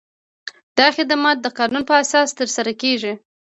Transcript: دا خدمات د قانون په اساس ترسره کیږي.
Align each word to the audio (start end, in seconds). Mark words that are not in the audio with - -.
دا 0.77 0.87
خدمات 0.97 1.37
د 1.41 1.47
قانون 1.57 1.83
په 1.89 1.93
اساس 2.03 2.29
ترسره 2.39 2.73
کیږي. 2.81 3.13